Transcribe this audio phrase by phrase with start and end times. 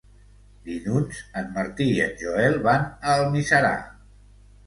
[0.69, 3.77] Dilluns en Martí i en Joel van a Almiserà.